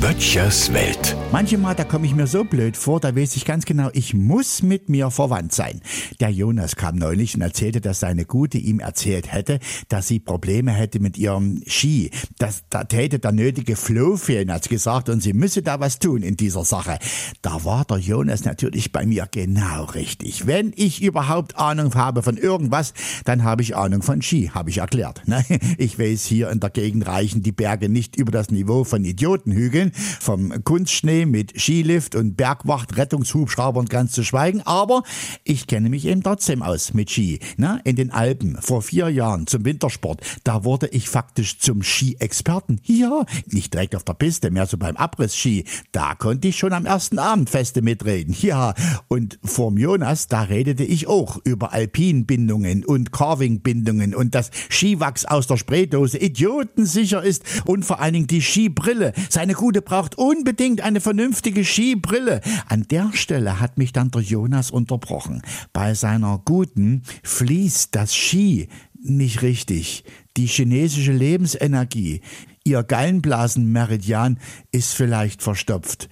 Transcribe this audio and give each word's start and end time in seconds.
Böttchers 0.00 0.72
Welt. 0.72 1.16
Manchmal, 1.32 1.74
da 1.74 1.84
komme 1.84 2.06
ich 2.06 2.14
mir 2.14 2.26
so 2.26 2.44
blöd 2.44 2.76
vor, 2.76 3.00
da 3.00 3.14
weiß 3.14 3.36
ich 3.36 3.44
ganz 3.44 3.64
genau, 3.64 3.88
ich 3.92 4.14
muss 4.14 4.62
mit 4.62 4.88
mir 4.88 5.10
verwandt 5.10 5.52
sein. 5.52 5.80
Der 6.20 6.30
Jonas 6.30 6.76
kam 6.76 6.96
neulich 6.96 7.34
und 7.34 7.40
erzählte, 7.40 7.80
dass 7.80 8.00
seine 8.00 8.24
Gute 8.24 8.58
ihm 8.58 8.80
erzählt 8.80 9.32
hätte, 9.32 9.58
dass 9.88 10.08
sie 10.08 10.18
Probleme 10.18 10.72
hätte 10.72 11.00
mit 11.00 11.16
ihrem 11.18 11.62
Ski. 11.66 12.10
Das, 12.38 12.64
da 12.68 12.84
täte 12.84 13.18
der 13.18 13.32
nötige 13.32 13.76
Flow 13.76 14.16
fehlen, 14.16 14.52
hat's 14.52 14.68
gesagt, 14.68 15.08
und 15.08 15.22
sie 15.22 15.32
müsse 15.32 15.62
da 15.62 15.80
was 15.80 15.98
tun 15.98 16.22
in 16.22 16.36
dieser 16.36 16.64
Sache. 16.64 16.98
Da 17.42 17.64
war 17.64 17.84
der 17.84 17.98
Jonas 17.98 18.44
natürlich 18.44 18.92
bei 18.92 19.06
mir 19.06 19.28
genau 19.30 19.84
richtig. 19.84 20.46
Wenn 20.46 20.72
ich 20.76 21.02
überhaupt 21.02 21.56
Ahnung 21.56 21.94
habe 21.94 22.22
von 22.22 22.36
irgendwas, 22.36 22.92
dann 23.24 23.44
habe 23.44 23.62
ich 23.62 23.76
Ahnung 23.76 24.02
von 24.02 24.20
Ski, 24.22 24.50
habe 24.52 24.70
ich 24.70 24.78
erklärt. 24.78 25.26
Ne? 25.26 25.44
Ich 25.78 25.98
weiß, 25.98 26.24
hier 26.24 26.50
in 26.50 26.60
der 26.60 26.70
Gegend 26.70 27.06
reichen 27.06 27.42
die 27.42 27.52
Berge 27.52 27.88
nicht 27.88 28.16
über 28.16 28.32
das 28.32 28.50
Niveau 28.50 28.84
von 28.84 29.04
Idiotenhügeln. 29.04 29.69
Vom 30.20 30.64
Kunstschnee 30.64 31.26
mit 31.26 31.60
Skilift 31.60 32.14
und 32.14 32.36
Bergwacht, 32.36 32.96
Rettungshubschraubern 32.96 33.86
ganz 33.86 34.12
zu 34.12 34.24
schweigen. 34.24 34.62
Aber 34.62 35.02
ich 35.44 35.66
kenne 35.66 35.90
mich 35.90 36.04
eben 36.06 36.22
trotzdem 36.22 36.62
aus 36.62 36.94
mit 36.94 37.10
Ski. 37.10 37.40
Na, 37.56 37.80
in 37.84 37.96
den 37.96 38.10
Alpen 38.10 38.58
vor 38.60 38.82
vier 38.82 39.08
Jahren 39.08 39.46
zum 39.46 39.64
Wintersport, 39.64 40.20
da 40.44 40.64
wurde 40.64 40.88
ich 40.88 41.08
faktisch 41.08 41.58
zum 41.58 41.82
Ski-Experten. 41.82 42.80
Ja, 42.84 43.24
nicht 43.46 43.74
direkt 43.74 43.94
auf 43.96 44.04
der 44.04 44.14
Piste, 44.14 44.50
mehr 44.50 44.66
so 44.66 44.76
beim 44.76 44.96
Abriss-Ski. 44.96 45.64
Da 45.92 46.14
konnte 46.14 46.48
ich 46.48 46.58
schon 46.58 46.72
am 46.72 46.86
ersten 46.86 47.18
Abend 47.18 47.50
feste 47.50 47.82
mitreden. 47.82 48.34
Ja, 48.40 48.74
und 49.08 49.38
vorm 49.44 49.76
Jonas, 49.76 50.28
da 50.28 50.42
redete 50.42 50.84
ich 50.84 51.06
auch 51.06 51.38
über 51.44 51.72
Alpinbindungen 51.72 52.84
und 52.84 53.12
Carvingbindungen 53.12 54.14
und 54.14 54.34
dass 54.34 54.50
Skiwachs 54.68 55.24
aus 55.24 55.46
der 55.46 55.56
Spraydose 55.56 56.18
idiotensicher 56.18 57.22
ist 57.22 57.44
und 57.66 57.84
vor 57.84 58.00
allen 58.00 58.14
Dingen 58.14 58.26
die 58.26 58.42
Skibrille. 58.42 59.12
Seine 59.28 59.54
Kunde 59.60 59.82
braucht 59.82 60.16
unbedingt 60.16 60.80
eine 60.80 61.02
vernünftige 61.02 61.66
Skibrille. 61.66 62.40
An 62.70 62.84
der 62.90 63.10
Stelle 63.12 63.60
hat 63.60 63.76
mich 63.76 63.92
dann 63.92 64.10
der 64.10 64.22
Jonas 64.22 64.70
unterbrochen. 64.70 65.42
Bei 65.74 65.92
seiner 65.92 66.40
guten 66.42 67.02
fließt 67.22 67.94
das 67.94 68.16
Ski 68.16 68.68
nicht 68.98 69.42
richtig. 69.42 70.04
Die 70.38 70.46
chinesische 70.46 71.12
Lebensenergie, 71.12 72.22
ihr 72.64 72.82
Gallenblasenmeridian 72.82 74.38
ist 74.72 74.94
vielleicht 74.94 75.42
verstopft. 75.42 76.08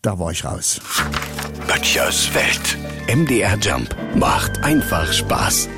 Da 0.00 0.18
war 0.18 0.30
ich 0.30 0.46
raus. 0.46 0.80
Böttchers 1.68 2.30
Welt. 2.32 2.78
MDR 3.14 3.58
Jump 3.58 3.94
macht 4.14 4.64
einfach 4.64 5.12
Spaß. 5.12 5.68